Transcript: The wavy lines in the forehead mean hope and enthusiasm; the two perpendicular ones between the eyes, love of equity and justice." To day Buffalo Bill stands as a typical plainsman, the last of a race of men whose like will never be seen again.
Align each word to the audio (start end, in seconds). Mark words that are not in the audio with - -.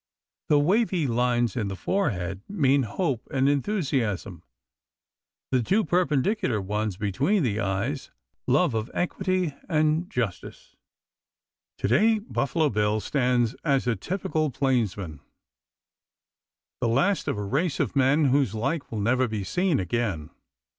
The 0.49 0.57
wavy 0.57 1.05
lines 1.05 1.55
in 1.55 1.67
the 1.67 1.75
forehead 1.75 2.41
mean 2.49 2.81
hope 2.81 3.27
and 3.29 3.47
enthusiasm; 3.47 4.41
the 5.51 5.61
two 5.61 5.85
perpendicular 5.85 6.59
ones 6.59 6.97
between 6.97 7.43
the 7.43 7.59
eyes, 7.59 8.09
love 8.47 8.73
of 8.73 8.89
equity 8.95 9.53
and 9.69 10.09
justice." 10.09 10.75
To 11.77 11.87
day 11.87 12.17
Buffalo 12.17 12.71
Bill 12.71 12.99
stands 12.99 13.53
as 13.63 13.85
a 13.85 13.95
typical 13.95 14.49
plainsman, 14.49 15.19
the 16.79 16.87
last 16.87 17.27
of 17.27 17.37
a 17.37 17.43
race 17.43 17.79
of 17.79 17.95
men 17.95 18.25
whose 18.25 18.55
like 18.55 18.89
will 18.91 19.01
never 19.01 19.27
be 19.27 19.43
seen 19.43 19.79
again. 19.79 20.31